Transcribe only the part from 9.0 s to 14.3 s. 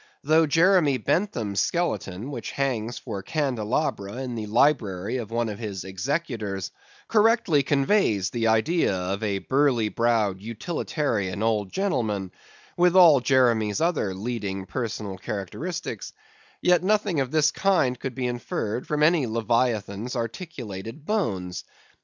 a burly browed utilitarian old gentleman, with all Jeremy's other